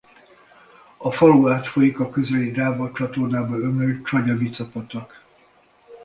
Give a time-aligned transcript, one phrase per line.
[0.97, 5.23] A falu átfolyik a közeli Dráva-csatornába ömlő Csagyavica-patak.